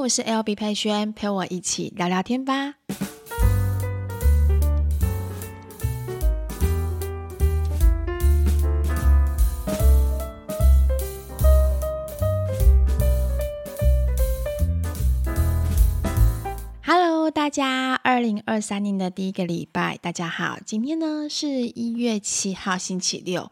[0.00, 2.74] 我是 LB 佩萱，陪我一起聊聊天吧。
[16.84, 20.58] Hello，大家，二零二三年的第一个礼拜，大家好。
[20.64, 23.50] 今天呢是一月七号，星期六，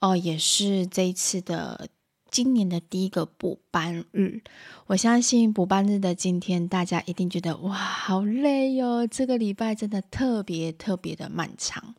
[0.00, 1.88] 哦，也是这一次的。
[2.32, 4.40] 今年的第一个补班日，
[4.86, 9.06] 我相信补班日的今天，大家一定觉得哇，好累哟！
[9.06, 11.94] 这个礼拜真的特别特别的漫长。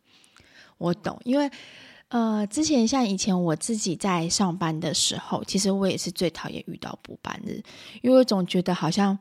[0.76, 1.48] 我懂，因为
[2.08, 7.62] 呃，之前像以前我自己在上班的时候，其实我也是最讨厌遇到补班日，
[8.02, 9.16] 因为我总觉得好像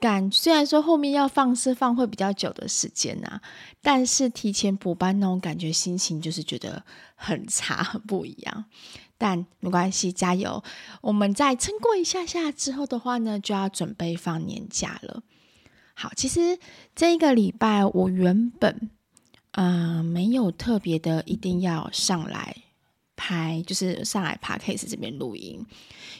[0.00, 3.40] 干，虽然说后面要放是放会比较久的时间啊，
[3.80, 6.82] 但是提前补班那种感觉，心情就是觉得
[7.14, 8.64] 很差，很不一样。
[9.18, 10.62] 但没关系，加油！
[11.02, 15.22] 我们再撑过一下下之后的话呢，就要准备放年假了。
[15.94, 16.58] 好，其实
[16.94, 18.90] 这一个礼拜我原本
[19.52, 22.56] 嗯、没有特别的一定要上来
[23.16, 25.66] 拍，就是上来 Podcast 这边录音，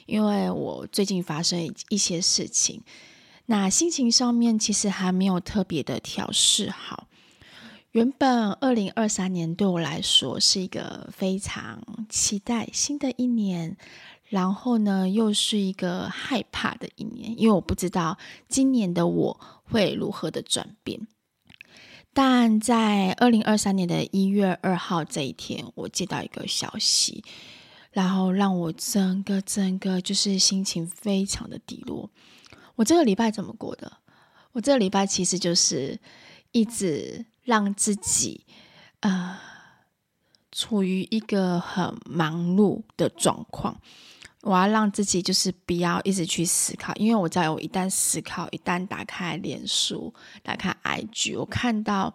[0.07, 2.83] 因为我最近发生一些事情，
[3.47, 7.08] 那心情上面其实还没有特别的调试好。
[7.93, 13.79] 原本二零二三年对我来说是一个非常期待新的一年，
[14.25, 21.09] 然后呢，又是一个害怕的一年，因为我不知道今年的我会如何的转变。
[22.13, 27.25] 但在二零二三年的一月二号这一天，我接到一个消息，
[27.91, 32.11] 然后让我整个整个就是心情非常的低落。
[32.77, 33.91] 我这个礼拜怎么过的？
[34.53, 35.99] 我这个礼拜其实就是
[36.53, 37.25] 一直。
[37.49, 38.45] 让自己
[39.01, 39.39] 呃
[40.53, 43.81] 处于一个很忙碌的状况，
[44.43, 52.15] 我要让自己就是不要一直去思考，因为我知道我一旦思考，一旦打开脸书、打开 IG，我看到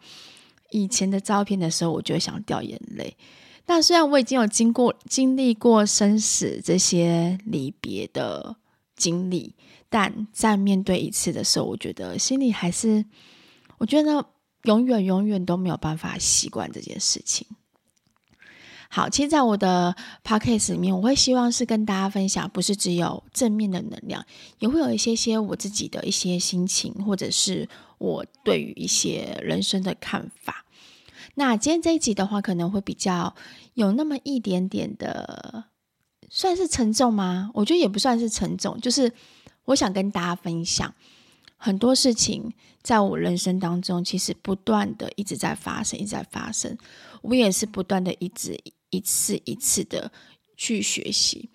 [0.70, 3.18] 以前的照片的时候，我就想掉眼泪。
[3.66, 8.56] 但虽然我已经有经过经历过生死这些离别的
[8.96, 9.56] 经历，
[9.90, 13.04] 但在面对一次的时候，我觉得心里还是，
[13.80, 14.24] 我觉得。
[14.64, 17.48] 永远永远都没有办法习惯这件事情。
[18.90, 24.24] 好，其实，在我的 podcast 里面，我会希望是跟大家分享，不是只有正面的能量，
[24.60, 30.64] 也会有一些些我自己的一些心情，或者是我对于一些人生的看法。
[31.34, 33.34] 那今天这一集的话，可能会比较
[33.74, 35.64] 有那么一点点的，
[36.30, 37.50] 算是沉重吗？
[37.56, 39.12] 我觉得也不算是沉重，就是
[39.66, 40.94] 我想跟大家分享。
[41.66, 46.78] 很多事情在我人生当中，其实不断的一直在发生，一直在发生。
[47.22, 48.60] 我也是不断的一直
[48.90, 50.12] 一次一次的
[50.58, 51.50] 去学习。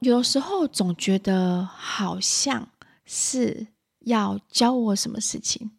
[0.00, 2.68] 有时候总觉得好像
[3.06, 3.66] 是
[4.00, 5.70] 要教我什么事情，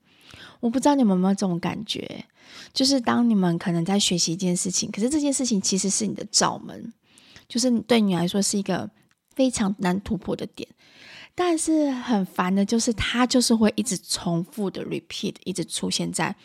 [0.59, 2.25] 我不知道你们有没有这种感觉？
[2.73, 6.91] 就是当你们可能在学习一件事情，可是这件事情其实是你的罩门，
[7.47, 8.89] 就是对你来说是一个
[9.35, 10.67] 非常难突破的点。
[11.33, 16.35] 但是很烦的，就是它就是会一直重复的 repeat，一直出现在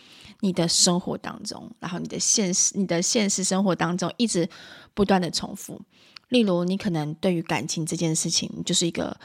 [0.41, 4.49] 你的生活当中，然后你的现实、你的现实生活当中一直
[4.95, 5.81] 不断的重复。
[6.29, 9.17] 例如，你可能对于感情这件事情，就是一个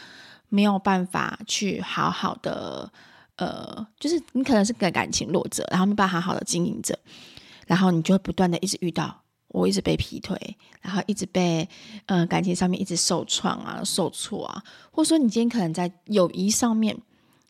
[0.49, 2.91] 没有办法去好好的，
[3.37, 6.97] 呃，就是你可能是个感情弱者，然后没办法好好的经营着，
[7.67, 9.20] 然后你就会不断的一直遇到。
[9.51, 11.67] 我一直被劈腿，然后一直被
[12.05, 16.97] 嗯、呃、感情上面一直受创啊、受挫啊，或者说你今天可能在友谊上面，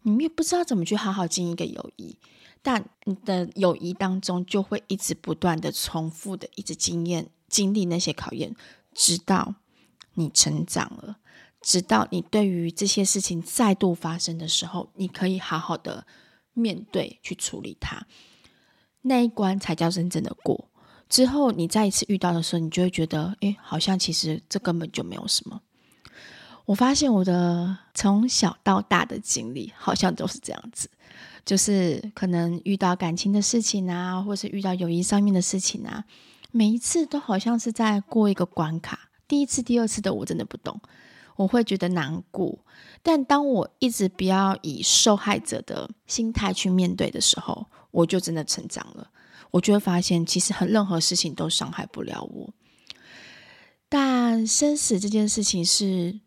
[0.01, 2.17] 你们也不知道怎么去好好经营一个友谊，
[2.63, 8.55] 但你的友谊当中就会一直不断的重复的一直经验经历那些考验，
[8.95, 9.53] 直到
[10.15, 11.17] 你成长了，
[11.61, 16.07] 直到你对于这些事情再度发生的时候，你可以好好的
[16.53, 18.07] 面对去处理它，
[19.03, 20.70] 那一关才叫真正的过。
[21.11, 25.61] 之后，你再一次遇到的时候，你就会觉得，诶，好像其实这根本就没有什么。
[26.63, 30.89] 我发现我的从小到大的经历，好像都是这样子，
[31.45, 36.05] 就是可能遇到感情的事情啊，或是遇到友谊上面的事情啊，
[36.51, 39.09] 每一次都好像是在过一个关卡。
[39.27, 40.79] 第一次、第二次的我真的不懂，
[41.35, 42.57] 我会觉得难过。
[43.03, 49.09] 但当我一直不要以受害者的心态去面对的时候，我就真的成长了。
[49.51, 52.53] 我就会发现，其实很任何事情都伤害不了我。
[53.87, 56.19] 但生死这件事情是，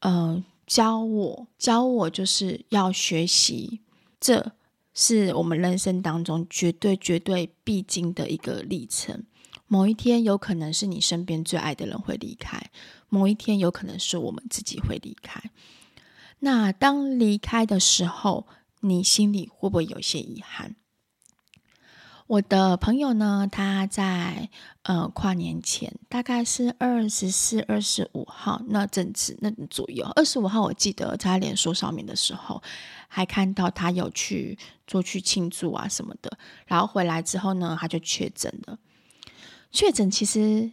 [0.00, 3.80] 嗯、呃，教我教我就是要学习，
[4.18, 4.52] 这
[4.94, 9.24] 是我们人生当中绝对绝对必经的一个历程。
[9.66, 12.70] 某一天有可能是你身边最爱的人会离开，
[13.08, 15.40] 某一天有可能是我们自己会离开。
[16.40, 18.46] 那当离开的时候，
[18.80, 20.74] 你心里会不会有些遗憾？
[22.30, 24.48] 我的朋友呢，他在
[24.82, 30.06] 呃跨年前，大概是二十四、二十五号那阵子那左右。
[30.14, 32.62] 二十五号我记得在他脸书上面的时候，
[33.08, 34.56] 还看到他有去
[34.86, 36.38] 做去庆祝啊什么的。
[36.66, 38.78] 然后回来之后呢，他就确诊了。
[39.72, 40.70] 确诊其实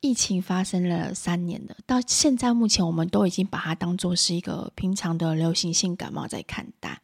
[0.00, 7.02] 疫情发生了三年了，到现在目前我们都已经把它当做是一个平常的流行性感冒在看待，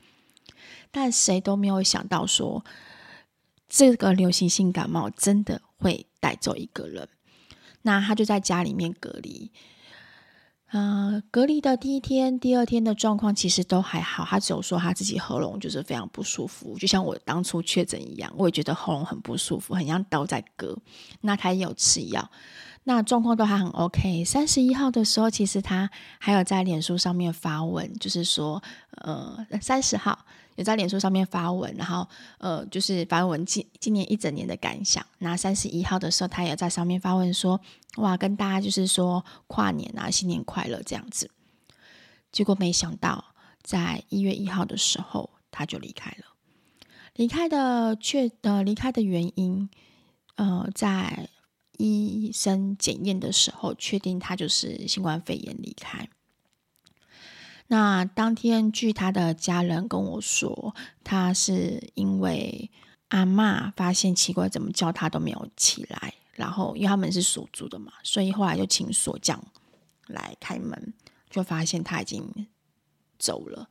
[0.91, 2.65] 但谁都没有想到说。
[3.71, 7.09] 这个流行性感冒真的会带走一个人，
[7.83, 9.53] 那他就在家里面隔离。
[10.73, 20.77] 呃，隔离的第一天、第二天的状况其实都还好，他只有说他自己喉咙就是非常不舒服，就像我当初确诊一样，我也觉得喉咙很不舒服，很像刀在割。
[21.21, 22.31] 那他也有吃药，
[22.85, 24.25] 那状况都还很 OK。
[24.25, 30.27] 三十一号的时候，其实他还有在脸书上面发文，就是说，呃，三十号。
[30.61, 35.03] 也在脸书上面发文，然后呃，就是发文今今年一整年的感想。
[35.21, 37.59] 那三十一号的时候，他也在上面发文说
[37.97, 41.31] ：“哇，跟大家就是说跨年啊，新年快乐这样子。”
[42.31, 43.25] 结果没想到，
[43.63, 46.27] 在一月一号的时候，他就离开了。
[47.15, 49.71] 离开的确呃，离开的原因
[50.35, 51.31] 呃，在
[51.79, 56.07] 医生检验的时候，确定他就是新冠肺炎离开。
[57.73, 60.75] 那当天，据他的家人跟我说，
[61.05, 62.69] 他是因为
[63.11, 69.41] 阿嬷发现奇怪，怎么叫他都没有起来，然后因为他们是锁住的嘛，所以后来就请锁匠
[70.09, 70.93] 来开门，
[71.31, 72.49] 就发现他已经
[73.21, 73.69] 走了。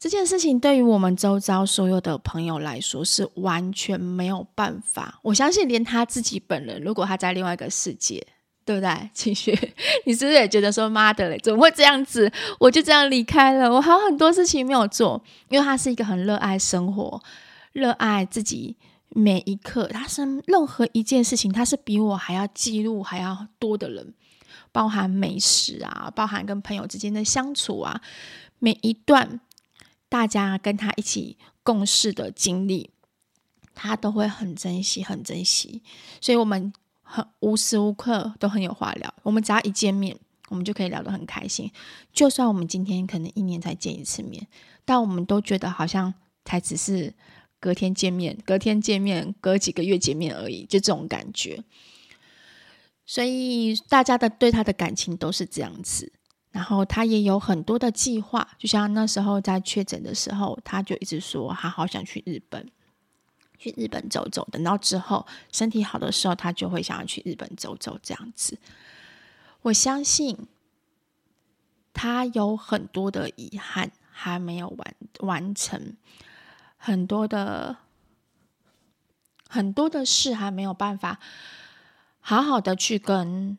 [0.00, 8.26] 这件事情对于我们周遭所有的朋友来说是完全没有办法，我相信连他自己本人，如果他在另外一个世界。
[8.68, 8.94] 对不对？
[9.14, 9.58] 情绪，
[10.04, 12.30] 你是不是也觉得说妈的嘞，怎么会这样子？
[12.60, 15.24] 我就这样离开了，我还有很多事情没有做。
[15.48, 17.22] 因为他是一个很热爱生活、
[17.72, 18.76] 热爱自己
[19.08, 24.12] 每一刻，他是任何一件事情，他是比我还要记录还要多的人，
[24.70, 28.02] 包含美食啊，包含跟朋友之间的相处啊，
[28.58, 29.40] 每一段
[30.10, 32.90] 大家跟他一起共事的经历，
[33.74, 35.82] 他都会很珍惜，很珍惜。
[36.20, 36.70] 所以，我们。
[37.08, 40.16] 很无时无刻都很有话聊，我们只要一见面，
[40.48, 41.70] 我们就可以聊得很开心。
[42.12, 44.46] 就算我们今天可能一年才见一次面，
[44.84, 46.12] 但我们都觉得好像
[46.44, 47.14] 才只是
[47.58, 51.64] 隔天见面、隔天见面、隔几个月见面而已，就这种感觉。
[53.06, 56.12] 所以大家的对他的感情都是这样子。
[56.50, 62.66] 然后他也有很多的计划，就像那时候在确诊的时候，他就一直说他好想去日本。
[63.58, 67.98] 去日本走走，等到之后身体好的时候，他就会想要去日本走走。
[68.00, 68.56] 这样子，
[69.62, 70.46] 我相信
[71.92, 75.96] 他有很多的遗憾还没有完完成，
[76.76, 77.76] 很多的
[79.48, 81.18] 很多的事还没有办法
[82.20, 83.58] 好好的去跟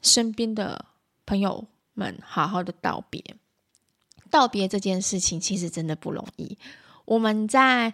[0.00, 0.84] 身边的
[1.26, 3.36] 朋友们好好的道别。
[4.30, 6.56] 道别这件事情其实真的不容易，
[7.04, 7.92] 我们在。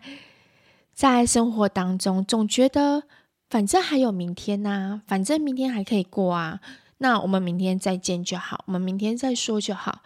[0.97, 3.03] 在生活当中，总觉得
[3.51, 6.59] 反正还有明天呐、反正明天还可以过啊。
[6.97, 10.03] 那我们明天再见就好，我们明天再说就好。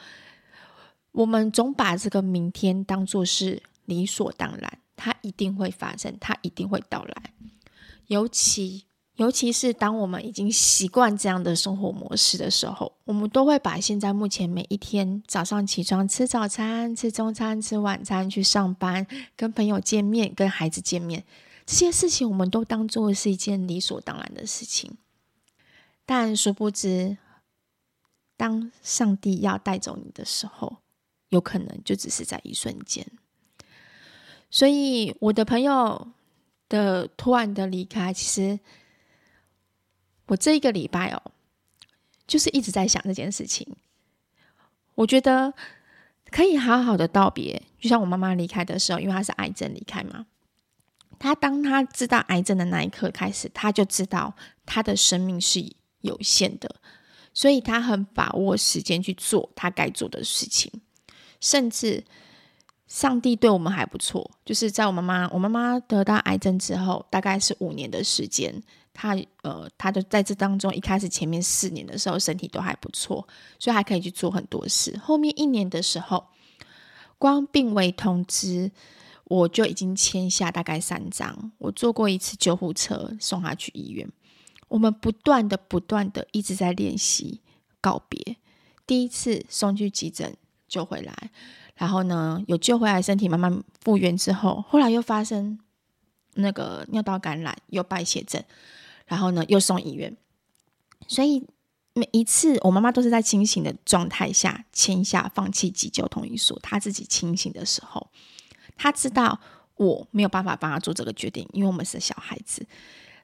[1.13, 7.33] 我们总把这个明天当做是理所当然，它一定会发生，它一定会到来。
[8.09, 8.90] 尤其。
[9.21, 21.23] 尤其是当我们已经习惯这样的生活模式的时候，我们都会把现在目前每一天早上起床吃早餐、吃中餐、吃晚餐、去上班、跟朋友见面、跟孩子见面
[21.67, 24.97] 这些事情，我们都当做是一件理所当然的事情。
[26.07, 27.19] 但殊不知，
[28.39, 30.79] 当上帝要带走你的时候，
[31.29, 33.07] 有可能就只是在一瞬间。
[34.51, 36.09] 所以，我的朋友
[36.71, 38.59] 的突然的离开，其实。
[40.31, 41.21] 我这一个礼拜哦，
[42.25, 43.67] 就是一直在想这件事情。
[44.95, 45.53] 我觉得
[46.31, 50.27] 可以好好的道别，就像我妈妈离开的时候，因为她是癌症离开嘛。
[51.19, 54.33] 她当她知道癌症的那一刻开始，她就知道
[54.65, 55.61] 她的生命是
[56.03, 56.77] 有限的，
[57.35, 60.71] 所以她很把握时间去做她该做的事情。
[61.41, 62.05] 甚至
[62.87, 68.63] 上帝对我们还不错，就是在我妈妈我妈妈得到癌症之后，大概是五年的时间。
[69.01, 73.27] 他呃，他就在这当中，一开始前面四年的时候，身体都还不错，
[73.59, 74.95] 所以还可以去做很多事。
[74.99, 76.27] 后面一年的时候，
[77.17, 78.71] 光病危通知
[79.25, 81.51] 我就已经签下大概三张。
[81.57, 84.07] 我坐过一次救护车送他去医院。
[84.69, 87.41] 我们不断的、不断的一直在练习
[87.81, 88.37] 告别。
[88.87, 90.37] 第一次送去急诊，
[90.69, 91.31] 救回来，
[91.75, 95.59] 然后呢，有救回来，身体慢慢复原之后，后来又发生
[96.35, 98.45] 那个尿道感染，又败血症，
[99.11, 100.17] 然后呢，又送医院。
[101.09, 101.45] 所以
[101.95, 106.57] 每一次我妈妈都是在清醒的状态下签下放弃急救同意书。
[106.63, 108.09] 她自己清醒的时候，
[108.77, 109.41] 她知道
[109.75, 112.65] 我没有办法帮她做这个决定，因为我们是小孩子，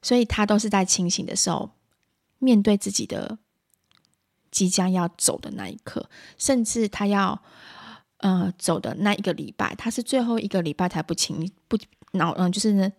[0.03, 1.71] 所以她都是在清醒的时候
[2.39, 3.39] 面对自己的。
[4.49, 7.39] 即将要走的那一刻，甚至他要
[8.19, 11.77] 呃走的那一个礼拜，他是最后一个礼拜才不清不
[12.13, 12.91] 脑嗯，就是呢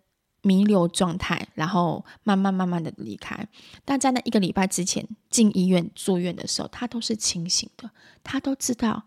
[0.48, 3.48] 弥留状态，然后慢慢慢慢的离开。
[3.84, 7.92] 但在那一个礼拜之前进医院住院的时候，他都是清醒的，
[8.24, 9.04] 他都知道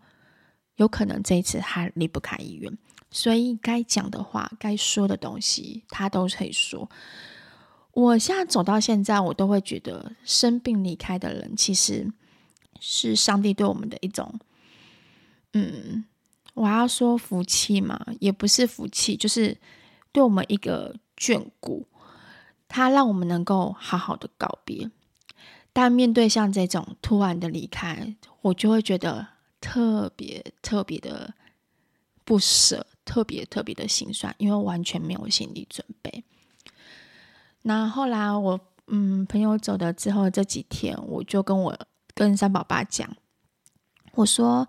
[0.75, 2.77] 有可能这一次他离不开医院，
[3.09, 6.89] 所以该讲的话、该说的东西，他都可以说。
[7.93, 12.11] 我现在走到现在，我都会觉得生病离开的人，其实。
[12.83, 14.39] 是上帝对我们的一种，
[15.53, 16.03] 嗯，
[16.55, 19.55] 我要说福气嘛，也不是福气，就是
[20.11, 21.85] 对我们一个眷顾，
[22.67, 24.89] 他让我们能够好好的告别。
[25.71, 29.27] 但面对像这种突然的离开，我就会觉得
[29.61, 31.35] 特别特别的
[32.25, 36.23] 不舍，特别特别的心酸，因为完全没有心理准备。
[37.61, 41.77] 那后来我嗯朋友走了之后这几天，我就跟我。
[42.13, 43.09] 跟三宝爸讲，
[44.15, 44.67] 我说：“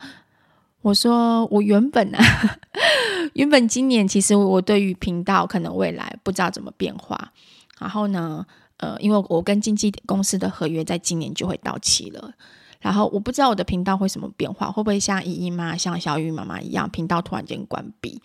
[0.82, 2.58] 我说我原本呢、啊，
[3.34, 7.32] 原本今年其实我对于频道可能未来不知道怎么变化。
[7.78, 8.44] 然后呢，
[8.76, 12.32] 呃，因为我跟经纪公司的合约在今年就会到期了。
[12.80, 18.20] 然后我不知道我的频道会什么变化，会不会像依依妈、像小雨妈妈一样，频道突然间关闭？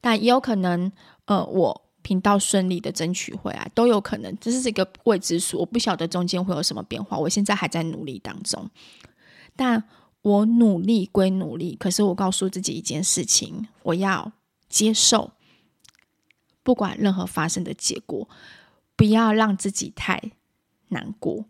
[0.00, 0.92] 但也有可能，
[1.24, 8.68] 呃，我。”频道顺利的争取回来都有可能，这是这个未知数，我不晓得中间会有什么变化，我现在还在努力当中。
[9.56, 9.82] 但
[10.24, 14.32] 我努力归努力，可是我告诉自己一件事情，我要
[14.68, 15.32] 接受，
[16.62, 18.26] 不管任何发生的结果，
[18.96, 20.32] 不要让自己太
[20.88, 21.44] 难过，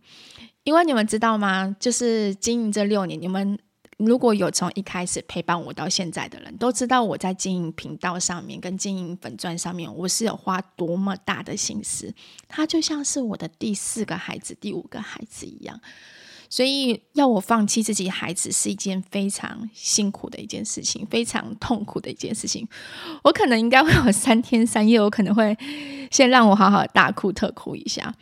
[0.64, 1.76] 因为你们知道吗？
[1.78, 3.58] 就是经营这六年，你们。
[3.96, 12.12] 如果有从一开始陪伴我到现在的人，都知道我在经营频道上面跟经营粉钻上面，我是有花多么大的心思。
[12.48, 15.80] 他就像是我的第四个孩子、第五个孩子一样，
[16.54, 22.68] 所以要我放弃自己孩子是一件非常辛苦的一件事情，非常痛苦的一件事情。
[23.24, 25.58] 我可能应该会有三天三夜，我可能会
[26.12, 28.14] 先让我好好大哭特哭一下，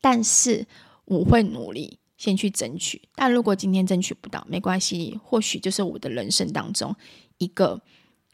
[0.00, 0.66] 但是
[1.04, 2.00] 我会努力。
[2.16, 6.96] 先去争取，但如果今天争取不到，没关系，或许就是我的人生当中
[7.36, 7.80] 一个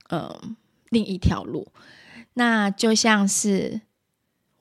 [0.09, 0.40] 呃
[0.88, 1.66] 另一条路。
[2.35, 3.81] 那就像是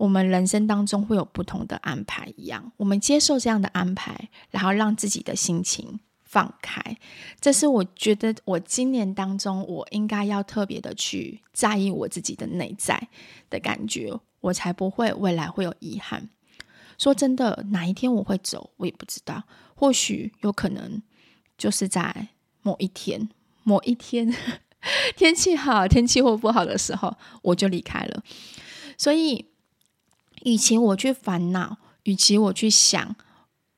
[0.01, 6.97] 我们人生当中会有不同的安排一样，我们接受这样的安排，然后让自己的心情放开。
[7.39, 13.09] 这是我觉得我今年当中我应该要特别的去在意我自己的内在
[13.51, 16.27] 的感觉，我才不会未来会有遗憾。
[16.97, 19.43] 说真的，哪一天我会走，我也不知道。
[19.75, 21.03] 或许有可能，
[21.59, 22.29] 就是在
[22.63, 23.29] 某一天，
[23.61, 24.35] 某一天
[25.15, 28.23] 天气好、天气或不好的时候，我就离开了。
[28.97, 29.45] 所以，
[30.43, 33.15] 与其我去烦恼，与其我去想，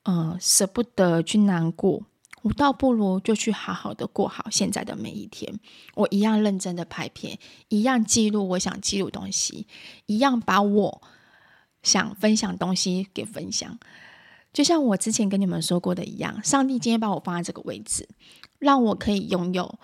[0.03, 2.05] 嗯、呃，舍不得去难过，
[2.43, 5.59] 我倒不如就去好好的过好现在的每一天。
[5.95, 7.37] 我一样认真的拍片，
[7.69, 9.67] 一样记录我想记录东西，
[10.05, 11.01] 一样把我。
[11.83, 13.77] 想分享东西给分享，
[14.53, 18.07] 就像我之前跟你们说过的一样，上帝今天把我放在这个位置，
[18.57, 19.77] 让我可以拥有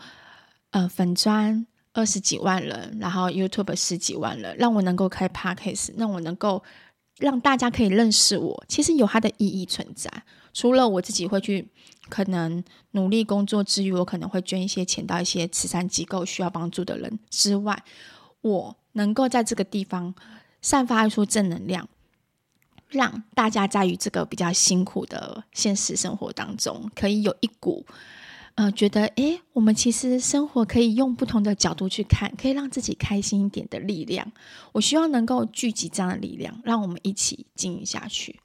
[0.69, 6.63] 呃粉专二十几万人，然后 YouTube 十几万人，让我能够开 Podcast，让我能够
[7.17, 10.11] 让大家可以认识我，其实有它的意义存在。
[10.53, 11.67] 除了我自己会去
[12.09, 17.83] 可能努力工作之余，我可能会捐一些钱到一些慈善机构需要帮助的人之外，
[18.41, 20.13] 我能够在这个地方。
[20.61, 21.87] 散发出正能量，
[22.89, 27.85] 让大家在于这个比较辛苦的现实生活当中，可以有一股
[28.59, 34.29] 呃，觉得诶，我们其实生活可以用不同的角度去看，可以让自己开心一点的力量。
[34.73, 38.37] 我希望能够聚集这样的力量，让我们一起经营下去。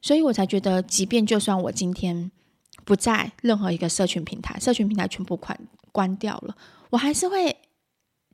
[0.00, 2.30] 所以我才觉得，即便就算我今天
[2.86, 6.56] 不在任何一个社群平台，社群平台全部关关掉了，
[6.88, 7.54] 我还是会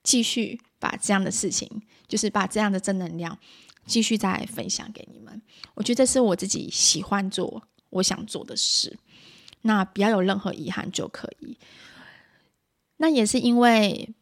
[0.04, 0.60] 继续。
[0.78, 1.68] 把这样的事情，
[2.08, 3.36] 就是把这样的正能量
[3.84, 5.42] 继续再分享给你们。
[5.74, 8.98] 我觉得这是我自己喜欢做、我想做的事。
[9.62, 11.56] 那不要有任何遗憾就可以。
[12.98, 14.14] 那也是因为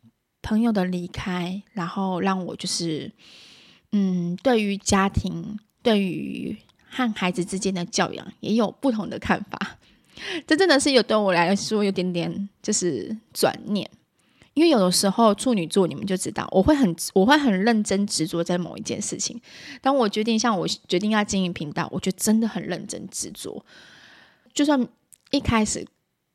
[0.42, 3.12] 朋友的离开，然后让我就是，
[3.92, 6.56] 嗯，对于家庭、对于
[6.88, 9.78] 和孩子之间的教养也有不同的看法。
[10.46, 13.88] 这真的是有对我来说有点点就是转念。
[14.54, 19.40] 因为有的时候处女座，你们就知道，我会很我会很认真执着在某一件事情。
[19.80, 23.64] 当我决定像我决定要经营频道，我就真的很认真执着。
[24.52, 24.84] 就算
[25.30, 25.86] 一开始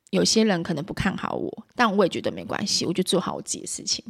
[0.10, 4.04] 有些人可能不看好我，但我也觉得没关系，我就做好我自己的事情。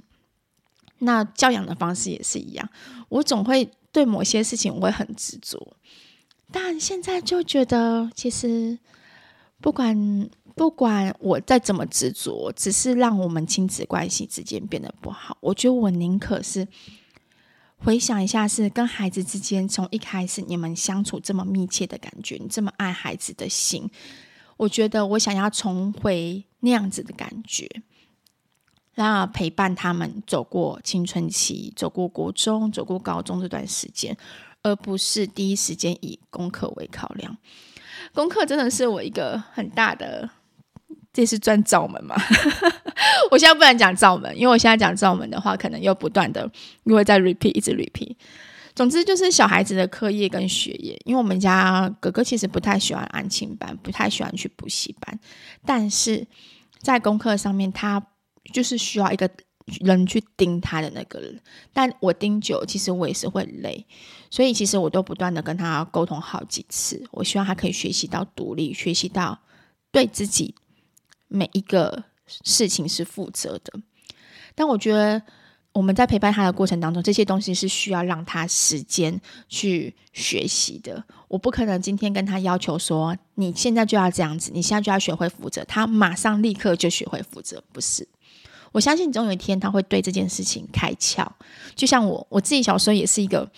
[1.00, 2.70] 那教养的方式也是一样，
[3.10, 5.76] 我总会对某些事情我会很执着，
[6.52, 8.78] 但现在就觉得其实
[9.60, 10.30] 不管。
[10.56, 15.36] 不管我再怎么执着，只是让我们亲子关系之间变得不好。
[15.42, 16.68] 我觉得我宁可是
[17.78, 23.90] 回想一下，是跟孩子之间从一开始你们相处这么密切的感觉，你这么爱孩子的心，
[24.58, 27.70] 我觉得我想要重回那样子的感觉，
[28.94, 34.16] 然后陪伴他们走过青春期，走过国中，走过高中这段时间，
[34.62, 37.38] 而不是第一时间以功课为考量。
[38.14, 40.30] 功课真的是我一个很大的。
[41.12, 42.16] 这是转罩门嘛？
[43.30, 46.52] 我现在不能讲罩门，因为我现在讲罩门的话，可能又不断的
[46.86, 48.16] 因为在 repeat，一直 repeat。
[48.76, 55.20] 总之就是小孩子的课业跟学业，因为我们家哥哥其实不太喜欢安亲班，不太喜欢去补习班，
[55.66, 56.26] 但是
[56.82, 58.06] 在功课上面，他
[58.52, 59.30] 就是需要一个
[59.82, 61.40] 人去盯他的那个人。
[61.72, 63.86] 但我盯久，其实我也是会累，
[64.30, 69.40] 所以其实我都不断的跟他沟通好几次，我希望他可以学习到独立，学习到
[69.92, 70.56] 对自己。
[71.30, 73.74] 每一个事情是负责的，
[74.54, 75.20] 但我觉得
[75.74, 81.04] 我们在陪伴他的过程当中，这些东西是需要让他时间去学习的。
[81.28, 88.08] 我不可能今天跟他要求说，你现在就要这样子，你现在就要学会负责，他马上立刻就学会负责，不是。
[88.72, 91.28] 我相信总有一天他会对这件事情开窍。
[91.76, 93.52] 就像我，我自己小时候也是一个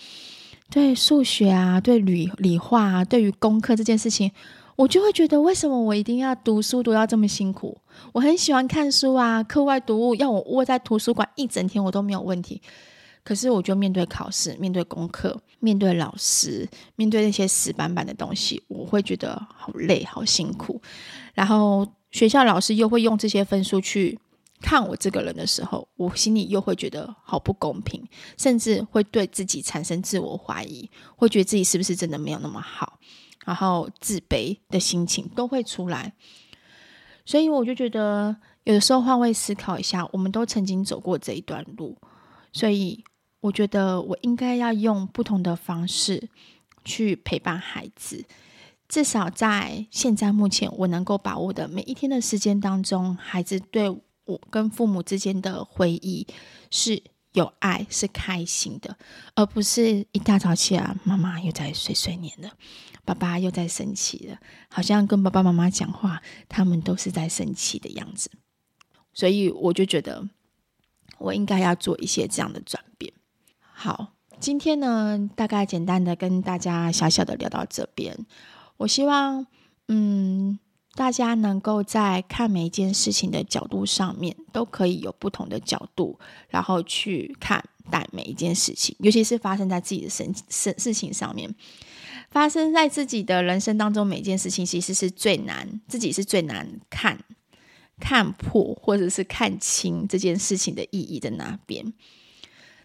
[0.70, 4.32] 对数学啊、对理理化啊、对于功课这件事情。
[4.76, 7.78] 我就会觉得，为什么我一定要读书读到这么辛苦？
[8.12, 12.60] 我很喜欢看书啊，课外读物要我窝在图书馆一整天，我都没有问题。
[13.24, 20.80] 可是，我就面对考试、面对功课、面对老师、面对那些死板板的东西，我会觉得好累、好辛苦。
[21.34, 24.16] 然后，学校老师又会用这些分数去
[24.60, 28.06] 看我这个人的时候，我心里又会觉得好不公平，
[28.38, 33.00] 甚至会对自己产生自我怀疑，会觉得自己是不是真的没有那么好。
[33.46, 36.12] 然后自卑的心情都会出来，
[37.24, 41.96] 所以我就觉得有的时候换位思考一下，我们都曾经走过这一段路，
[42.52, 43.04] 所以
[43.40, 46.28] 我觉得我应该要用不同的方式
[46.84, 48.24] 去陪伴孩子，
[48.88, 53.88] 至少在现在目前我能够把握的每一天的时间当中，孩子对
[54.24, 56.26] 我跟父母之间的回忆
[56.68, 57.00] 是
[57.36, 58.96] 有爱、是开心的，
[59.34, 62.50] 而不是一大早起来，妈妈又在碎碎念了。
[63.04, 64.38] 爸爸又在生气了，
[64.70, 68.30] 好像跟爸爸妈妈讲话，他们都是在生气的样子。
[69.12, 70.26] 所以我就觉得，
[71.18, 73.12] 我应该要做一些这样的转变。
[73.60, 78.26] 好，今天呢，大概简单的跟大家小小的聊到这边。
[78.78, 79.46] 我希望，
[79.88, 80.58] 嗯，
[80.96, 91.54] 大家能够在看每一件事情的角度上面，都可以有不同的角度，然后去看待每一件事情，尤其是发生在自己的身事事情上面。
[92.30, 97.22] 发生在自己的人生当中，每件事情其实是最难，自己是最难看
[98.00, 101.92] 看破，或者是看清这件事情的意义在哪边。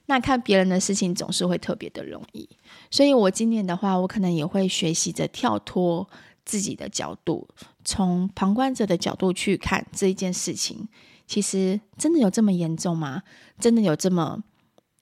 [0.08, 2.48] 那看别人的事情总是会特别的容易，
[2.90, 6.08] 所以我今年的话，我可能也会学习着跳脱
[6.46, 7.48] 自己的角度，
[7.84, 10.88] 从旁观者的角度去看这一件事情。
[11.28, 13.24] 其实真的有这么严重吗？
[13.60, 14.44] 真的有这么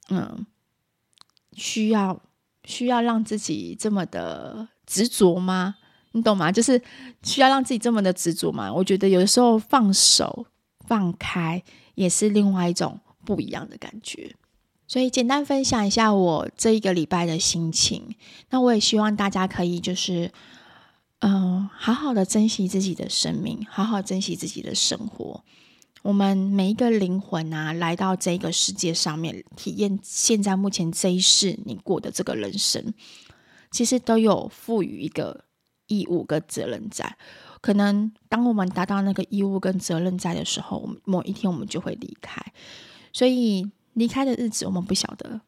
[0.09, 0.45] 嗯
[1.53, 2.21] 需要？
[2.65, 5.77] 需要让自己这么的执着吗？
[6.11, 6.51] 你懂吗？
[6.51, 6.79] 就是
[7.23, 8.71] 需要让自己这么的执着吗？
[8.71, 10.45] 我觉得有的时候放手、
[10.85, 11.63] 放开
[11.95, 14.35] 也是另外一种不一样的感觉。
[14.87, 18.15] 所以简单分享一下我这一个礼拜的心情。
[18.49, 20.31] 那我也希望大家可以就是，
[21.19, 25.43] 呃，好好的珍惜自己的生命，好好珍惜自己的生活。
[26.01, 32.93] 我们每一个灵魂啊，来到这个世界上面，体验现在目前这一世你过的这个人生，
[33.69, 35.43] 其实都有赋予一个
[35.87, 37.17] 义务跟责任在。
[37.59, 42.41] 可能当我们达到那个义务跟责任在的时候，某一天我们就会离开。
[43.11, 45.41] 所以离开的日子我们不晓得。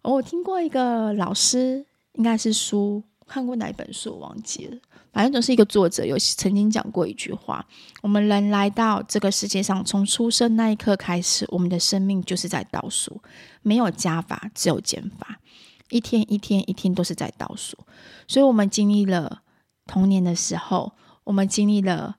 [0.00, 4.78] 我听过一个老师，应该是书，看过哪一本书我忘记了。
[5.14, 7.64] 反正都是一个作者有曾经讲过一句话：
[8.02, 13.22] 我们人来到这个世界上，从出生那一刻开始，我们的生命就是在倒数，
[13.62, 15.38] 没有加法，只有减法，
[15.90, 17.78] 一天一天一天都是在倒数。
[18.26, 19.42] 所以，我们经历了
[19.86, 22.16] 童年的时候，我们经历了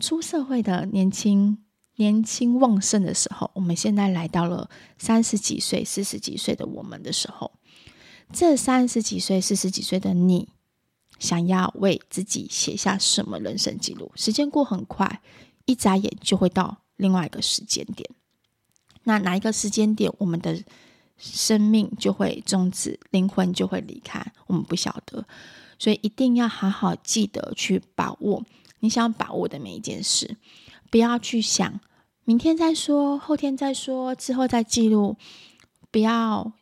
[0.00, 1.58] 出社会的年轻、
[1.98, 4.68] 年轻旺盛的时候，我们现在来到了
[4.98, 7.52] 三十几岁、四十几岁的我们的时候，
[8.32, 10.48] 这三十几岁、四十几岁的你，
[11.18, 14.10] 想要为自己写下什么人生记录？
[14.16, 15.20] 时间过很快，
[15.64, 18.08] 一眨眼就会到另外一个时间点。
[19.04, 20.62] 那哪一个时间点，我们的
[21.16, 24.24] 生命就会终止，灵魂就会离开？
[24.46, 25.24] 我们不晓得，
[25.78, 28.44] 所以一定要好好记得去把握
[28.80, 30.36] 你想要把握的每一件事，
[30.90, 31.80] 不要去想
[32.24, 35.16] 明天再说，后天再说，之后再记录，
[35.90, 36.52] 不要。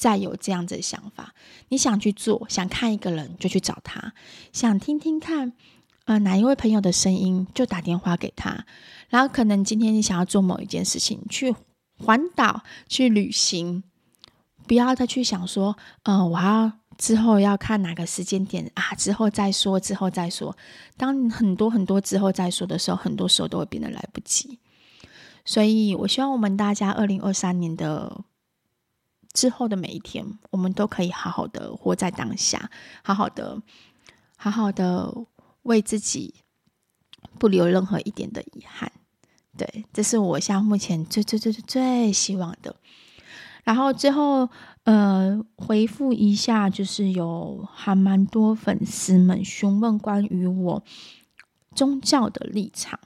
[0.00, 1.34] 再有这样子的想法，
[1.68, 4.14] 你想去做，想看一个人就去找他，
[4.50, 5.52] 想听听看，
[6.06, 8.64] 呃，哪一位朋友的声音就打电话给他。
[9.10, 11.54] 然后可能今天你想要做某一件事情，去
[11.98, 13.82] 环岛、去旅行，
[14.66, 20.56] 不要再去想说，呃，我要之后要看哪个时间点啊，之后再说，之后再说。
[20.96, 24.58] 当很多很多之后再说的时候，很多时候都会变得来不及。
[25.44, 28.24] 所以我希望我们大家二零二三年的。
[29.32, 32.70] 之后的每一天，我们都可以好好的活在当下，
[33.02, 33.62] 好好的、
[34.36, 35.14] 好好的
[35.62, 36.34] 为自己
[37.38, 38.90] 不留任何一点的遗憾。
[39.56, 42.76] 对，这是我现在目前最最最最最希望的。
[43.62, 44.48] 然后最后，
[44.84, 50.82] 呃，回复一下，就是有还蛮多粉丝们询问关于我
[51.74, 52.98] 宗教的立场。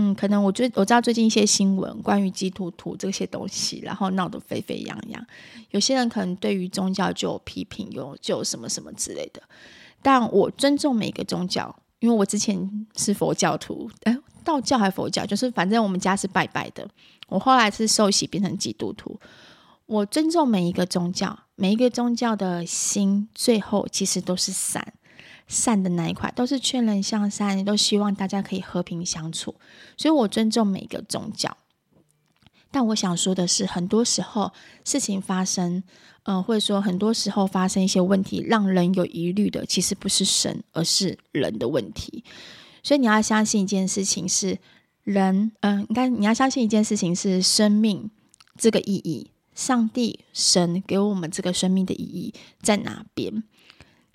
[0.00, 5.26] 嗯，可能我最我知道最近一些新闻关于基督徒这些东西，然后闹得沸沸扬扬。
[5.70, 9.42] 有些人可能对于宗教就有批评，有就什么什么之类的。
[10.00, 16.88] 但我尊重每个宗教，因为我之前是佛教徒，哎，道教还佛教，就是反正我们家是拜拜的。
[17.26, 19.18] 我后来是受洗变成基督徒。
[19.86, 24.94] 我尊重每一个宗教，每一个宗教的心，最后其实都是善。
[25.48, 29.56] 善的那一块都是劝人向善，都希望大家可以和平相处，
[29.96, 31.56] 所以我尊重每个宗教。
[32.70, 34.52] 但我想说的是，很多时候
[34.84, 35.82] 事情发生，
[36.24, 42.22] 嗯、或者说很多时候发生一些问题，让人有疑虑的，其实不是神，而是人的问题。
[42.82, 44.58] 所以你要相信一件事情是
[45.02, 48.10] 人，嗯、呃，应该你要相信一件事情是生命
[48.58, 53.42] 这个意义，上帝神给我们这个生命的意义在哪边？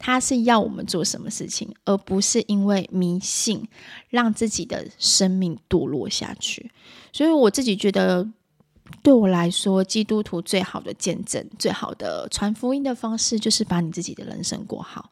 [0.06, 3.70] 他是要我们做什么事情，而不是因为迷信
[4.10, 6.70] 让自己的生命堕落下去。
[7.14, 8.30] 所以我自己觉得，
[9.02, 15.12] 对我来说，基督徒最好的见证、最好的传福音的方式，就是把你自己的人生过好，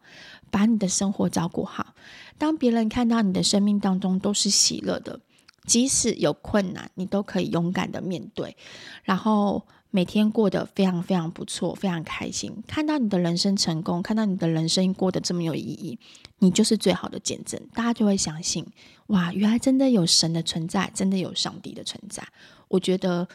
[0.49, 1.95] 把你的生活照顾好。
[2.37, 5.21] 当别人看到你的生命当中都是喜乐的，
[5.65, 8.57] 即使有困难，你都可以勇敢的面对，
[9.05, 9.65] 然后。
[9.93, 12.63] 每天过得非常非常不错，非常开心。
[12.65, 15.99] 看到你的人生成功，看到你的人生过得这么有意义，
[16.39, 17.61] 你就是最好的见证。
[17.73, 18.65] 大家就会相信，
[19.07, 22.25] 哇，原来真的有神的存在，真的有上帝的存在。
[22.69, 23.27] 我觉得，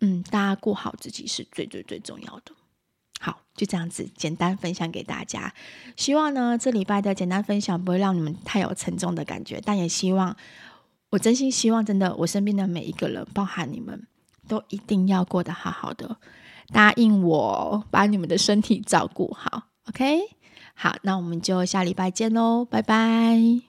[0.00, 2.52] 嗯，大家过好自己是最最最重要的。
[3.18, 5.54] 好，就这样子简单分享给大家。
[5.96, 10.36] 希望呢，这礼拜的简单分享不会让你们太有沉重的感觉，但也希望，
[11.08, 14.06] 我真心希望，真的，我身边的每一个人，包含你们。
[14.48, 16.16] 都一定要过得好好的，
[16.72, 20.20] 答应我把你们的身体照顾好，OK？
[20.74, 23.65] 好，那我们就下礼拜见喽，拜拜。